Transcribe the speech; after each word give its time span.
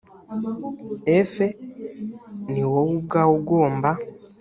efe 1.19 1.45
ni 2.51 2.61
wowe 2.69 2.91
ubwawe 2.97 3.33
ugomba 3.41 3.89